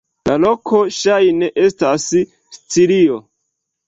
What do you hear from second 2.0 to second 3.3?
Sicilio.